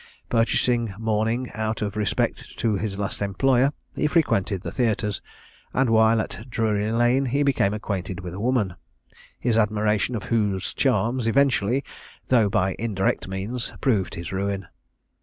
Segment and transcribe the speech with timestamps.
[0.29, 5.21] Purchasing mourning out of respect to his last employer, he frequented the theatres,
[5.75, 8.73] and while at Drury lane he became acquainted with a woman,
[9.39, 11.83] his admiration of whose charms eventually,
[12.29, 14.65] though by indirect means, proved his ruin.